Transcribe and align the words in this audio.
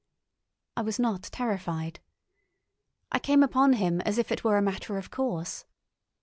I 0.75 0.81
was 0.81 0.97
not 0.99 1.21
terrified. 1.21 1.99
I 3.11 3.19
came 3.19 3.43
upon 3.43 3.73
him 3.73 4.01
as 4.01 4.17
if 4.17 4.31
it 4.31 4.43
were 4.43 4.57
a 4.57 4.59
matter 4.63 4.97
of 4.97 5.11
course. 5.11 5.63